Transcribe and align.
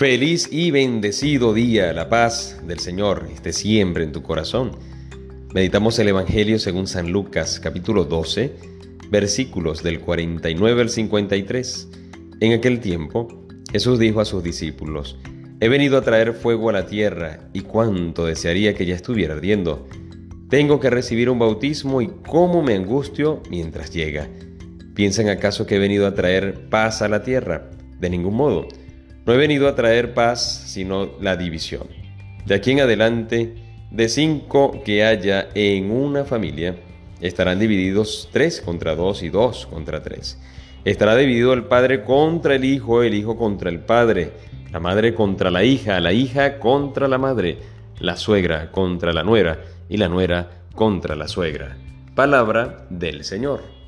Feliz 0.00 0.48
y 0.50 0.70
bendecido 0.70 1.52
día, 1.52 1.92
la 1.92 2.08
paz 2.08 2.58
del 2.66 2.78
Señor 2.78 3.28
esté 3.34 3.52
siempre 3.52 4.02
en 4.02 4.12
tu 4.12 4.22
corazón. 4.22 4.70
Meditamos 5.52 5.98
el 5.98 6.08
Evangelio 6.08 6.58
según 6.58 6.86
San 6.86 7.12
Lucas 7.12 7.60
capítulo 7.60 8.04
12, 8.04 8.50
versículos 9.10 9.82
del 9.82 10.00
49 10.00 10.80
al 10.80 10.88
53. 10.88 11.88
En 12.40 12.52
aquel 12.54 12.80
tiempo, 12.80 13.46
Jesús 13.70 13.98
dijo 13.98 14.22
a 14.22 14.24
sus 14.24 14.42
discípulos, 14.42 15.18
He 15.60 15.68
venido 15.68 15.98
a 15.98 16.02
traer 16.02 16.32
fuego 16.32 16.70
a 16.70 16.72
la 16.72 16.86
tierra, 16.86 17.50
y 17.52 17.60
cuánto 17.60 18.24
desearía 18.24 18.72
que 18.72 18.86
ya 18.86 18.94
estuviera 18.94 19.34
ardiendo. 19.34 19.86
Tengo 20.48 20.80
que 20.80 20.88
recibir 20.88 21.28
un 21.28 21.40
bautismo 21.40 22.00
y 22.00 22.10
cómo 22.26 22.62
me 22.62 22.74
angustio 22.74 23.42
mientras 23.50 23.90
llega. 23.90 24.30
¿Piensan 24.94 25.28
acaso 25.28 25.66
que 25.66 25.76
he 25.76 25.78
venido 25.78 26.06
a 26.06 26.14
traer 26.14 26.70
paz 26.70 27.02
a 27.02 27.08
la 27.10 27.22
tierra? 27.22 27.70
De 27.98 28.08
ningún 28.08 28.36
modo. 28.36 28.66
No 29.26 29.34
he 29.34 29.36
venido 29.36 29.68
a 29.68 29.74
traer 29.74 30.14
paz, 30.14 30.64
sino 30.66 31.10
la 31.20 31.36
división. 31.36 31.88
De 32.46 32.54
aquí 32.54 32.72
en 32.72 32.80
adelante, 32.80 33.54
de 33.90 34.08
cinco 34.08 34.82
que 34.84 35.04
haya 35.04 35.48
en 35.54 35.90
una 35.90 36.24
familia, 36.24 36.76
estarán 37.20 37.58
divididos 37.58 38.28
tres 38.32 38.60
contra 38.60 38.94
dos 38.94 39.22
y 39.22 39.28
dos 39.28 39.66
contra 39.66 40.02
tres. 40.02 40.38
Estará 40.84 41.14
dividido 41.16 41.52
el 41.52 41.64
padre 41.64 42.04
contra 42.04 42.54
el 42.54 42.64
hijo, 42.64 43.02
el 43.02 43.14
hijo 43.14 43.36
contra 43.36 43.68
el 43.68 43.80
padre, 43.80 44.32
la 44.72 44.80
madre 44.80 45.14
contra 45.14 45.50
la 45.50 45.64
hija, 45.64 46.00
la 46.00 46.12
hija 46.12 46.58
contra 46.58 47.06
la 47.06 47.18
madre, 47.18 47.58
la 47.98 48.16
suegra 48.16 48.70
contra 48.70 49.12
la 49.12 49.22
nuera 49.22 49.60
y 49.88 49.98
la 49.98 50.08
nuera 50.08 50.50
contra 50.74 51.16
la 51.16 51.28
suegra. 51.28 51.76
Palabra 52.14 52.86
del 52.88 53.24
Señor. 53.24 53.79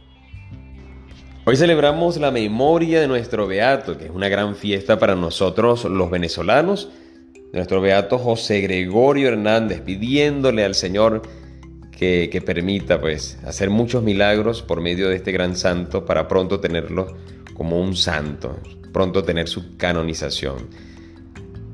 Hoy 1.45 1.57
celebramos 1.57 2.19
la 2.19 2.31
memoria 2.31 3.01
de 3.01 3.09
nuestro 3.09 3.49
beato, 3.49 3.99
que 3.99 4.05
es 4.05 4.11
una 4.13 4.29
gran 4.29 4.55
fiesta 4.55 5.01
para 5.01 5.17
nosotros 5.17 5.85
los 5.87 6.09
venezolanos. 6.09 6.89
Nuestro 7.53 7.81
beato 7.81 8.17
José 8.17 8.61
Gregorio 8.61 9.27
Hernández, 9.27 9.81
pidiéndole 9.81 10.65
al 10.65 10.77
Señor 10.77 11.23
que, 11.91 12.29
que, 12.31 12.41
permita 12.43 13.01
pues 13.01 13.41
hacer 13.45 13.71
muchos 13.71 14.05
milagros 14.05 14.63
por 14.63 14.81
medio 14.81 15.09
de 15.09 15.17
este 15.17 15.33
gran 15.33 15.57
santo 15.57 16.07
para 16.07 16.29
pronto 16.29 16.61
tenerlo 16.61 17.17
como 17.55 17.81
un 17.81 17.97
santo, 17.97 18.61
pronto 18.93 19.25
tener 19.25 19.49
su 19.49 19.77
canonización. 19.77 20.69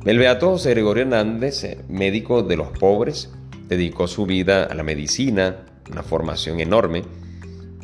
El 0.07 0.17
beato 0.17 0.49
José 0.53 0.71
Gregorio 0.71 1.03
Hernández, 1.03 1.65
eh, 1.65 1.79
médico 1.91 2.43
de 2.43 2.57
los 2.57 2.69
pobres, 2.69 3.31
dedicó 3.67 4.09
su 4.09 4.25
vida 4.25 4.65
a 4.65 4.75
la 4.75 4.83
medicina, 4.83 5.67
una 5.93 6.03
formación 6.03 6.59
enorme, 6.61 7.03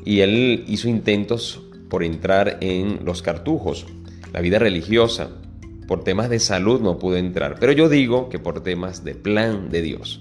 y 0.06 0.20
él 0.20 0.64
hizo 0.66 0.88
intentos 0.88 1.60
por 1.94 2.02
entrar 2.02 2.58
en 2.60 3.04
los 3.04 3.22
cartujos, 3.22 3.86
la 4.32 4.40
vida 4.40 4.58
religiosa. 4.58 5.30
Por 5.86 6.02
temas 6.02 6.28
de 6.28 6.40
salud 6.40 6.80
no 6.80 6.98
pudo 6.98 7.16
entrar, 7.16 7.54
pero 7.60 7.70
yo 7.70 7.88
digo 7.88 8.28
que 8.28 8.40
por 8.40 8.64
temas 8.64 9.04
de 9.04 9.14
plan 9.14 9.70
de 9.70 9.80
Dios. 9.80 10.20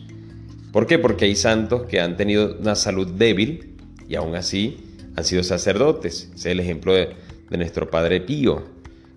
¿Por 0.72 0.86
qué? 0.86 1.00
Porque 1.00 1.26
hay 1.26 1.36
santos 1.36 1.88
que 1.88 2.00
han 2.00 2.16
tenido 2.16 2.58
una 2.60 2.76
salud 2.76 3.08
débil 3.08 3.76
y 4.08 4.14
aún 4.14 4.36
así 4.36 4.78
han 5.16 5.26
sido 5.26 5.42
sacerdotes. 5.42 6.32
Es 6.36 6.46
el 6.46 6.60
ejemplo 6.60 6.94
de, 6.94 7.16
de 7.50 7.58
nuestro 7.58 7.90
Padre 7.90 8.22
Pío, 8.22 8.62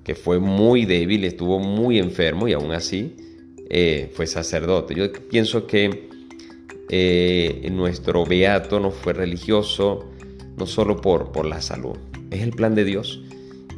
que 0.02 0.14
fue 0.14 0.38
muy 0.38 0.86
débil, 0.86 1.26
estuvo 1.26 1.58
muy 1.58 1.98
enfermo 1.98 2.48
y 2.48 2.54
aún 2.54 2.72
así 2.72 3.16
eh, 3.68 4.10
fue 4.14 4.26
sacerdote. 4.26 4.94
Yo 4.94 5.12
pienso 5.12 5.66
que 5.66 6.08
eh, 6.88 7.68
nuestro 7.70 8.24
beato 8.24 8.80
no 8.80 8.92
fue 8.92 9.12
religioso, 9.12 10.06
no 10.56 10.66
solo 10.66 11.00
por, 11.00 11.32
por 11.32 11.46
la 11.46 11.60
salud, 11.60 11.96
es 12.30 12.42
el 12.42 12.50
plan 12.50 12.74
de 12.74 12.84
Dios. 12.84 13.22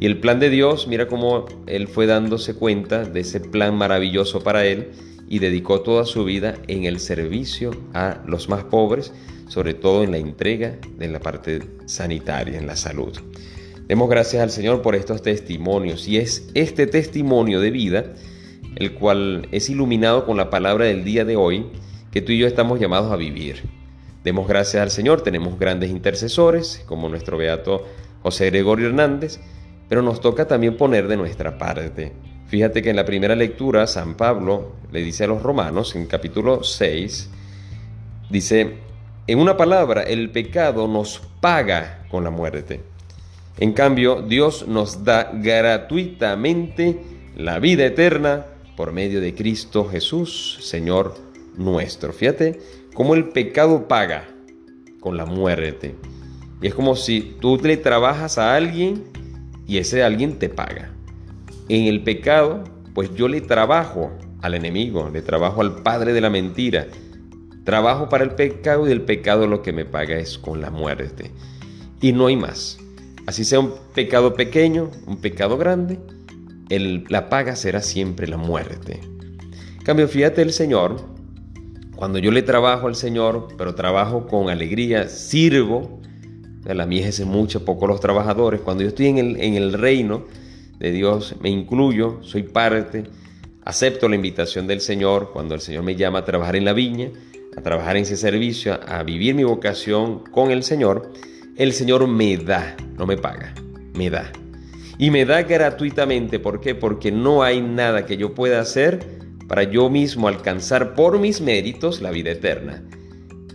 Y 0.01 0.07
el 0.07 0.21
plan 0.21 0.39
de 0.39 0.48
Dios, 0.48 0.87
mira 0.87 1.09
cómo 1.09 1.47
él 1.67 1.89
fue 1.89 2.07
dándose 2.07 2.55
cuenta 2.55 3.05
de 3.05 3.21
ese 3.21 3.41
plan 3.41 3.77
maravilloso 3.77 4.41
para 4.43 4.65
él 4.65 4.93
y 5.29 5.41
dedicó 5.41 5.81
toda 5.81 6.05
su 6.05 6.25
vida 6.25 6.55
en 6.69 6.84
el 6.84 7.00
servicio 7.00 7.72
a 7.94 8.22
los 8.25 8.49
más 8.49 8.62
pobres, 8.65 9.12
sobre 9.49 9.75
todo 9.75 10.05
en 10.05 10.12
la 10.12 10.19
entrega 10.19 10.78
de 10.97 11.09
la 11.09 11.19
parte 11.19 11.62
sanitaria, 11.87 12.59
en 12.59 12.67
la 12.67 12.77
salud. 12.77 13.19
Demos 13.88 14.09
gracias 14.09 14.43
al 14.43 14.50
Señor 14.50 14.83
por 14.83 14.94
estos 14.94 15.22
testimonios 15.22 16.06
y 16.06 16.19
es 16.19 16.49
este 16.55 16.87
testimonio 16.87 17.61
de 17.61 17.71
vida 17.71 18.15
el 18.77 18.94
cual 18.94 19.49
es 19.50 19.69
iluminado 19.71 20.25
con 20.25 20.37
la 20.37 20.50
palabra 20.50 20.84
del 20.84 21.05
día 21.05 21.25
de 21.25 21.37
hoy 21.37 21.67
que 22.12 22.22
tú 22.22 22.33
y 22.33 22.38
yo 22.38 22.47
estamos 22.47 22.78
llamados 22.78 23.12
a 23.12 23.17
vivir. 23.17 23.78
Demos 24.28 24.47
gracias 24.47 24.83
al 24.83 24.91
Señor, 24.91 25.22
tenemos 25.22 25.59
grandes 25.59 25.89
intercesores 25.89 26.84
como 26.84 27.09
nuestro 27.09 27.39
beato 27.39 27.87
José 28.22 28.50
Gregorio 28.50 28.89
Hernández, 28.89 29.41
pero 29.89 30.03
nos 30.03 30.21
toca 30.21 30.47
también 30.47 30.77
poner 30.77 31.09
de 31.09 31.16
nuestra 31.16 31.56
parte. 31.56 32.12
Fíjate 32.47 32.83
que 32.83 32.91
en 32.91 32.97
la 32.97 33.06
primera 33.06 33.34
lectura 33.34 33.87
San 33.87 34.19
Pablo 34.19 34.72
le 34.93 35.00
dice 35.00 35.25
a 35.25 35.28
los 35.28 35.43
romanos 35.43 35.97
en 35.97 36.05
capítulo 36.05 36.62
6, 36.62 37.31
dice, 38.28 38.75
en 39.27 39.38
una 39.38 39.56
palabra, 39.56 40.03
el 40.03 40.28
pecado 40.28 40.87
nos 40.88 41.22
paga 41.41 42.05
con 42.11 42.22
la 42.22 42.31
muerte. 42.31 42.83
En 43.59 43.72
cambio, 43.72 44.21
Dios 44.21 44.69
nos 44.69 45.05
da 45.05 45.31
gratuitamente 45.33 47.00
la 47.34 47.59
vida 47.61 47.87
eterna 47.87 48.44
por 48.77 48.93
medio 48.93 49.22
de 49.22 49.34
Cristo 49.34 49.88
Jesús, 49.88 50.59
Señor 50.61 51.15
nuestro. 51.56 52.12
Fíjate 52.12 52.61
cómo 52.98 53.14
el 53.14 53.28
pecado 53.28 53.86
paga 53.86 54.25
con 54.98 55.16
la 55.16 55.25
muerte. 55.25 55.94
Y 56.60 56.66
es 56.66 56.75
como 56.75 56.97
si 56.97 57.36
tú 57.41 57.56
le 57.62 57.76
trabajas 57.76 58.38
a 58.38 58.56
alguien 58.56 59.04
y 59.69 59.78
ese 59.78 60.03
alguien 60.03 60.41
te 60.41 60.48
paga. 60.48 60.91
En 61.69 61.84
el 61.84 62.03
pecado, 62.03 62.64
pues 62.94 63.14
yo 63.14 63.28
le 63.28 63.41
trabajo 63.41 64.10
al 64.42 64.54
enemigo, 64.54 65.10
le 65.12 65.22
trabajo 65.22 65.60
al 65.60 65.81
padre 65.84 66.12
de 66.12 66.20
la 66.20 66.28
mentira. 66.28 66.88
Trabajo 67.62 68.08
para 68.08 68.25
el 68.25 68.32
pecado 68.32 68.88
y 68.88 68.91
el 68.91 69.03
pecado 69.03 69.47
lo 69.47 69.62
que 69.62 69.72
me 69.72 69.84
paga 69.84 70.16
es 70.16 70.37
con 70.37 70.60
la 70.60 70.70
muerte. 70.70 71.31
Y 72.00 72.10
no 72.10 72.26
hay 72.26 72.37
más. 72.37 72.78
Así 73.28 73.44
sea 73.44 73.60
un 73.60 73.75
pecado 73.94 74.34
pequeño, 74.34 74.91
un 75.06 75.19
pecado 75.19 75.56
grande, 75.56 76.00
la 76.69 77.28
paga 77.28 77.54
será 77.54 77.81
siempre 77.81 78.26
la 78.26 78.38
muerte. 78.38 78.98
Cambio, 79.84 80.08
fíjate 80.08 80.42
el 80.42 80.53
Señor, 80.53 81.16
cuando 81.98 82.20
yo 82.20 82.31
le 82.31 82.42
trabajo 82.42 82.86
al 82.86 82.94
Señor, 82.94 83.48
pero 83.59 83.75
trabajo 83.75 84.28
con 84.28 84.50
alegría, 84.50 85.09
sirvo, 85.09 85.98
la 86.64 86.86
mía 86.86 87.09
es 87.09 87.26
mucho, 87.26 87.64
poco 87.64 87.88
los 87.88 87.98
trabajadores. 87.98 88.60
Cuando 88.60 88.84
yo 88.84 88.91
estoy 88.91 89.06
en 89.06 89.19
el, 89.19 89.41
en 89.41 89.54
el 89.54 89.72
reino 89.72 90.22
de 90.78 90.92
Dios, 90.92 91.34
me 91.41 91.50
incluyo, 91.50 92.20
soy 92.22 92.44
parte, 92.44 93.03
acepto 93.64 94.08
la 94.08 94.14
invitación 94.14 94.69
del 94.69 94.81
Señor 94.81 95.32
cuando 95.32 95.56
el 95.56 95.60
Señor 95.60 95.82
me 95.82 95.97
llama 95.97 96.20
a 96.20 96.25
trabajar 96.25 96.54
en 96.54 96.66
la 96.66 96.72
viña, 96.72 97.10
a 97.56 97.62
trabajar 97.62 97.97
en 97.97 98.04
ese 98.04 98.16
servicio, 98.16 98.78
a 98.87 99.03
vivir 99.03 99.34
mi 99.34 99.42
vocación 99.42 100.20
con 100.20 100.53
el 100.53 100.62
Señor. 100.62 101.10
El 101.56 101.72
Señor 101.72 102.06
me 102.06 102.37
da, 102.37 102.76
no 102.97 103.06
me 103.06 103.16
paga, 103.16 103.54
me 103.94 104.08
da. 104.08 104.31
Y 104.98 105.10
me 105.10 105.25
da 105.25 105.42
gratuitamente, 105.42 106.38
¿por 106.38 106.60
qué? 106.60 106.76
Porque 106.76 107.10
no 107.10 107.42
hay 107.42 107.60
nada 107.60 108.06
que 108.06 108.16
yo 108.16 108.34
pueda 108.34 108.60
hacer 108.60 109.18
para 109.48 109.64
yo 109.64 109.91
mismo 109.91 110.28
alcanzar 110.28 110.94
por 110.94 111.19
mis 111.19 111.41
méritos 111.41 112.00
la 112.00 112.10
vida 112.10 112.31
eterna 112.31 112.84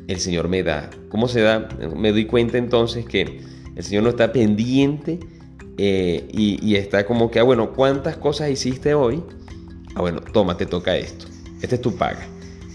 el 0.08 0.20
Señor 0.20 0.48
me 0.48 0.64
da. 0.64 0.90
¿Cómo 1.10 1.28
se 1.28 1.42
da? 1.42 1.70
Me 1.96 2.12
doy 2.12 2.26
cuenta 2.26 2.58
entonces 2.58 3.06
que 3.06 3.42
el 3.76 3.84
Señor 3.84 4.04
no 4.04 4.10
está 4.10 4.32
pendiente 4.32 5.20
eh, 5.78 6.28
y, 6.32 6.76
está 6.76 7.06
como 7.06 7.32
que, 7.32 7.40
ah, 7.40 7.44
bueno, 7.44 7.74
¿cuántas 7.74 8.18
cosas 8.18 8.50
hiciste 8.50 8.94
hoy? 8.94 9.24
Ah, 9.96 10.02
bueno, 10.02 10.22
toma, 10.22 10.58
te 10.58 10.66
toca 10.66 10.96
esto. 10.96 11.26
Esta 11.62 11.76
es 11.76 11.82
tu 11.82 11.96
paga. 11.96 12.26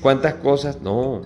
¿Cuántas 0.01 0.35
cosas? 0.35 0.81
No, 0.83 1.23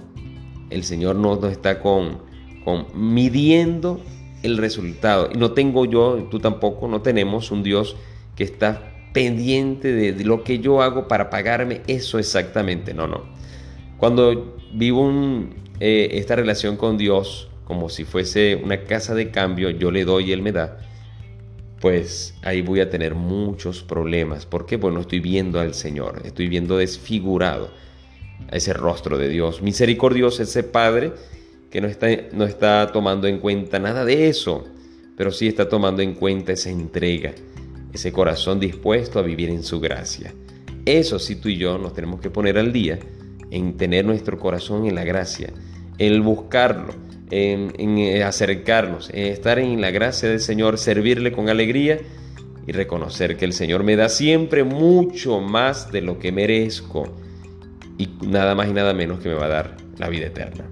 el 0.70 0.84
Señor 0.84 1.16
no, 1.16 1.36
no 1.36 1.48
está 1.48 1.80
con, 1.80 2.18
con 2.64 2.86
midiendo 2.94 4.00
el 4.42 4.58
resultado. 4.58 5.30
Y 5.32 5.38
no 5.38 5.52
tengo 5.52 5.84
yo, 5.84 6.26
tú 6.30 6.40
tampoco, 6.40 6.88
no 6.88 7.02
tenemos 7.02 7.50
un 7.50 7.62
Dios 7.62 7.96
que 8.34 8.44
está 8.44 8.91
pendiente 9.12 9.92
de 9.92 10.24
lo 10.24 10.44
que 10.44 10.58
yo 10.58 10.82
hago 10.82 11.08
para 11.08 11.30
pagarme 11.30 11.82
eso 11.86 12.18
exactamente. 12.18 12.94
No, 12.94 13.06
no. 13.06 13.24
Cuando 13.98 14.56
vivo 14.72 15.10
eh, 15.80 16.08
esta 16.12 16.36
relación 16.36 16.76
con 16.76 16.96
Dios 16.98 17.48
como 17.64 17.88
si 17.88 18.04
fuese 18.04 18.56
una 18.56 18.84
casa 18.84 19.14
de 19.14 19.30
cambio, 19.30 19.70
yo 19.70 19.90
le 19.90 20.04
doy 20.04 20.30
y 20.30 20.32
Él 20.32 20.42
me 20.42 20.52
da, 20.52 20.78
pues 21.80 22.34
ahí 22.42 22.62
voy 22.62 22.80
a 22.80 22.90
tener 22.90 23.14
muchos 23.14 23.82
problemas. 23.82 24.46
¿Por 24.46 24.66
qué? 24.66 24.78
Pues 24.78 24.92
no 24.92 25.00
estoy 25.00 25.20
viendo 25.20 25.58
al 25.60 25.74
Señor, 25.74 26.22
estoy 26.24 26.48
viendo 26.48 26.76
desfigurado 26.76 27.70
a 28.50 28.56
ese 28.56 28.72
rostro 28.72 29.18
de 29.18 29.28
Dios. 29.28 29.62
Misericordioso 29.62 30.42
ese 30.42 30.62
Padre 30.64 31.12
que 31.70 31.80
no 31.80 31.88
está, 31.88 32.08
no 32.32 32.44
está 32.44 32.90
tomando 32.92 33.26
en 33.26 33.38
cuenta 33.38 33.78
nada 33.78 34.04
de 34.04 34.28
eso, 34.28 34.64
pero 35.16 35.30
sí 35.30 35.48
está 35.48 35.68
tomando 35.68 36.02
en 36.02 36.14
cuenta 36.14 36.52
esa 36.52 36.68
entrega, 36.68 37.32
ese 37.92 38.12
corazón 38.12 38.60
dispuesto 38.60 39.18
a 39.18 39.22
vivir 39.22 39.50
en 39.50 39.62
su 39.62 39.80
gracia. 39.80 40.34
Eso 40.84 41.18
sí 41.18 41.36
tú 41.36 41.48
y 41.48 41.56
yo 41.56 41.78
nos 41.78 41.94
tenemos 41.94 42.20
que 42.20 42.30
poner 42.30 42.58
al 42.58 42.72
día 42.72 42.98
en 43.50 43.76
tener 43.76 44.04
nuestro 44.04 44.38
corazón 44.38 44.86
en 44.86 44.94
la 44.94 45.04
gracia 45.04 45.52
el 45.98 46.22
buscarlo, 46.22 46.94
en, 47.30 47.98
eh, 47.98 48.24
acercarnos, 48.24 49.10
en 49.10 49.26
estar 49.26 49.58
en 49.58 49.80
la 49.80 49.90
gracia 49.90 50.28
del 50.28 50.40
Señor, 50.40 50.78
servirle 50.78 51.32
con 51.32 51.48
alegría 51.48 51.98
y 52.66 52.72
reconocer 52.72 53.36
que 53.36 53.44
el 53.44 53.52
Señor 53.52 53.84
me 53.84 53.96
da 53.96 54.08
siempre 54.08 54.64
mucho 54.64 55.40
más 55.40 55.92
de 55.92 56.02
lo 56.02 56.18
que 56.18 56.32
merezco 56.32 57.04
y 57.98 58.08
nada 58.26 58.54
más 58.54 58.68
y 58.68 58.72
nada 58.72 58.94
menos 58.94 59.20
que 59.20 59.28
me 59.28 59.34
va 59.34 59.46
a 59.46 59.48
dar 59.48 59.76
la 59.98 60.08
vida 60.08 60.26
eterna. 60.26 60.68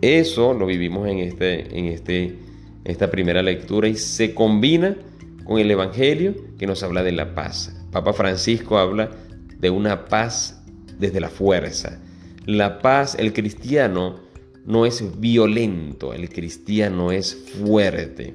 Eso 0.00 0.54
lo 0.54 0.66
vivimos 0.66 1.08
en, 1.08 1.18
este, 1.18 1.78
en 1.78 1.86
este, 1.86 2.38
esta 2.84 3.10
primera 3.10 3.42
lectura 3.42 3.88
y 3.88 3.96
se 3.96 4.34
combina 4.34 4.96
con 5.44 5.58
el 5.58 5.70
Evangelio 5.70 6.34
que 6.58 6.66
nos 6.66 6.82
habla 6.82 7.02
de 7.02 7.12
la 7.12 7.34
paz. 7.34 7.76
Papa 7.92 8.12
Francisco 8.12 8.78
habla 8.78 9.10
de 9.58 9.70
una 9.70 10.06
paz 10.06 10.62
desde 10.98 11.20
la 11.20 11.28
fuerza. 11.28 12.00
La 12.46 12.80
paz, 12.80 13.16
el 13.18 13.32
cristiano 13.32 14.20
no 14.66 14.86
es 14.86 15.20
violento, 15.20 16.12
el 16.12 16.28
cristiano 16.28 17.12
es 17.12 17.34
fuerte. 17.34 18.34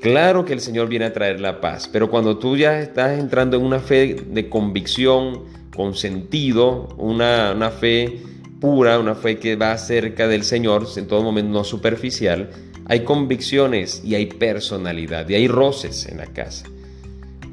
Claro 0.00 0.44
que 0.44 0.54
el 0.54 0.60
Señor 0.60 0.88
viene 0.88 1.04
a 1.04 1.12
traer 1.12 1.40
la 1.40 1.60
paz, 1.60 1.88
pero 1.92 2.08
cuando 2.08 2.38
tú 2.38 2.56
ya 2.56 2.80
estás 2.80 3.18
entrando 3.18 3.56
en 3.56 3.64
una 3.64 3.80
fe 3.80 4.14
de 4.14 4.48
convicción, 4.48 5.44
con 5.76 5.94
sentido, 5.94 6.88
una, 6.96 7.52
una 7.54 7.70
fe 7.70 8.22
pura, 8.60 8.98
una 8.98 9.14
fe 9.14 9.38
que 9.38 9.56
va 9.56 9.76
cerca 9.78 10.26
del 10.26 10.42
Señor, 10.42 10.86
en 10.96 11.06
todo 11.06 11.22
momento 11.22 11.52
no 11.52 11.64
superficial, 11.64 12.50
hay 12.86 13.00
convicciones 13.00 14.02
y 14.04 14.14
hay 14.14 14.26
personalidad 14.26 15.28
y 15.28 15.34
hay 15.34 15.48
roces 15.48 16.06
en 16.06 16.18
la 16.18 16.26
casa. 16.26 16.66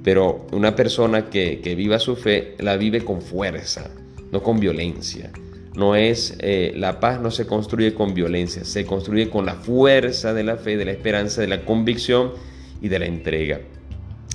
Pero 0.04 0.46
una 0.52 0.76
persona 0.76 1.30
que, 1.30 1.60
que 1.62 1.76
viva 1.76 2.00
su 2.00 2.16
fe 2.16 2.56
la 2.60 2.78
vive 2.78 3.04
con 3.04 3.22
fuerza, 3.22 3.92
no 4.32 4.42
con 4.42 4.60
violencia. 4.60 5.32
No 5.76 5.96
es 5.96 6.36
eh, 6.40 6.74
la 6.76 7.00
paz 7.00 7.22
no 7.22 7.30
se 7.30 7.46
construye 7.46 7.94
con 7.94 8.16
violencia, 8.16 8.66
se 8.66 8.84
construye 8.86 9.30
con 9.30 9.46
la 9.46 9.56
fuerza 9.56 10.34
de 10.34 10.44
la 10.44 10.58
fe, 10.58 10.76
de 10.76 10.86
la 10.86 10.92
esperanza, 10.92 11.42
de 11.42 11.48
la 11.48 11.66
convicción 11.66 12.32
y 12.82 12.88
de 12.88 12.98
la 12.98 13.06
entrega. 13.06 13.60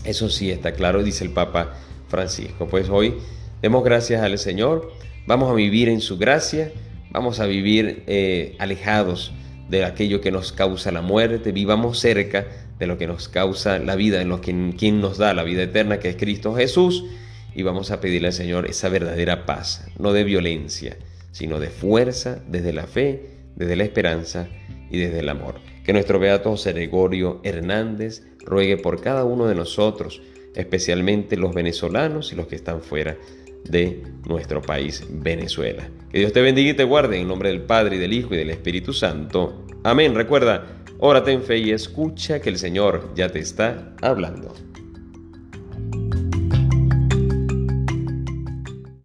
Eso 0.04 0.28
sí 0.28 0.50
está 0.52 0.72
claro, 0.72 1.02
dice 1.02 1.24
el 1.24 1.30
Papa 1.30 1.74
Francisco. 2.06 2.68
Pues 2.68 2.88
hoy 2.88 3.14
demos 3.60 3.82
gracias 3.82 4.22
al 4.22 4.38
Señor, 4.38 4.92
vamos 5.26 5.50
a 5.50 5.54
vivir 5.54 5.88
en 5.88 6.00
su 6.00 6.16
gracia, 6.16 6.70
vamos 7.10 7.40
a 7.40 7.46
vivir 7.46 8.04
eh, 8.06 8.54
alejados 8.60 9.32
de 9.68 9.84
aquello 9.84 10.20
que 10.20 10.30
nos 10.30 10.52
causa 10.52 10.92
la 10.92 11.02
muerte, 11.02 11.52
vivamos 11.52 11.98
cerca 11.98 12.46
de 12.78 12.86
lo 12.86 12.98
que 12.98 13.06
nos 13.06 13.28
causa 13.28 13.78
la 13.78 13.96
vida, 13.96 14.20
en 14.20 14.28
lo 14.28 14.40
que 14.40 14.74
quien 14.76 15.00
nos 15.00 15.18
da 15.18 15.34
la 15.34 15.44
vida 15.44 15.62
eterna, 15.62 15.98
que 15.98 16.10
es 16.10 16.16
Cristo 16.16 16.54
Jesús, 16.54 17.04
y 17.54 17.62
vamos 17.62 17.90
a 17.90 18.00
pedirle 18.00 18.28
al 18.28 18.34
Señor 18.34 18.66
esa 18.66 18.88
verdadera 18.88 19.46
paz, 19.46 19.86
no 19.98 20.12
de 20.12 20.24
violencia 20.24 20.96
sino 21.32 21.58
de 21.58 21.70
fuerza 21.70 22.40
desde 22.46 22.72
la 22.72 22.86
fe, 22.86 23.30
desde 23.56 23.74
la 23.74 23.84
esperanza 23.84 24.48
y 24.90 24.98
desde 24.98 25.20
el 25.20 25.28
amor. 25.30 25.56
Que 25.84 25.92
nuestro 25.92 26.20
Beato 26.20 26.50
José 26.50 26.72
Gregorio 26.72 27.40
Hernández 27.42 28.22
ruegue 28.44 28.76
por 28.76 29.00
cada 29.00 29.24
uno 29.24 29.46
de 29.46 29.54
nosotros, 29.54 30.22
especialmente 30.54 31.36
los 31.36 31.54
venezolanos 31.54 32.32
y 32.32 32.36
los 32.36 32.46
que 32.46 32.56
están 32.56 32.82
fuera 32.82 33.16
de 33.64 34.02
nuestro 34.26 34.62
país, 34.62 35.04
Venezuela. 35.08 35.88
Que 36.10 36.18
Dios 36.18 36.32
te 36.32 36.42
bendiga 36.42 36.70
y 36.70 36.74
te 36.74 36.84
guarde 36.84 37.18
en 37.18 37.28
nombre 37.28 37.48
del 37.48 37.62
Padre 37.62 37.96
y 37.96 37.98
del 37.98 38.12
Hijo 38.12 38.34
y 38.34 38.38
del 38.38 38.50
Espíritu 38.50 38.92
Santo. 38.92 39.66
Amén. 39.84 40.14
Recuerda, 40.14 40.66
órate 40.98 41.32
en 41.32 41.42
fe 41.42 41.58
y 41.58 41.70
escucha 41.70 42.40
que 42.40 42.50
el 42.50 42.58
Señor 42.58 43.12
ya 43.14 43.28
te 43.30 43.38
está 43.38 43.94
hablando. 44.00 44.54